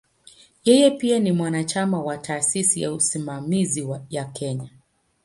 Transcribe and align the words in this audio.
Yeye 0.65 0.91
pia 0.91 1.19
ni 1.19 1.31
mwanachama 1.31 2.01
wa 2.03 2.17
"Taasisi 2.17 2.81
ya 2.81 2.93
Usimamizi 2.93 3.87
ya 4.09 4.25
Kenya". 4.25 4.69